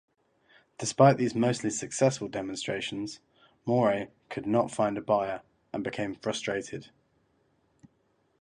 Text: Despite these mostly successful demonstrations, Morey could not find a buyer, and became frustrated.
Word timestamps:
Despite 0.79 1.17
these 1.17 1.35
mostly 1.35 1.69
successful 1.69 2.27
demonstrations, 2.27 3.19
Morey 3.67 4.09
could 4.29 4.47
not 4.47 4.71
find 4.71 4.97
a 4.97 5.01
buyer, 5.01 5.43
and 5.71 5.83
became 5.83 6.15
frustrated. 6.15 6.89